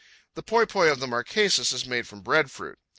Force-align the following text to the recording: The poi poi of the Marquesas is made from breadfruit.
The 0.33 0.41
poi 0.41 0.65
poi 0.65 0.89
of 0.89 0.99
the 0.99 1.05
Marquesas 1.05 1.71
is 1.73 1.85
made 1.85 2.07
from 2.07 2.21
breadfruit. 2.21 2.79